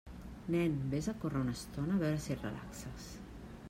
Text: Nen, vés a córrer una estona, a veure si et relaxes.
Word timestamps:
Nen, 0.53 0.71
vés 0.93 1.09
a 1.11 1.15
córrer 1.25 1.43
una 1.47 1.55
estona, 1.59 2.01
a 2.01 2.05
veure 2.07 2.25
si 2.27 2.39
et 2.39 2.51
relaxes. 2.51 3.13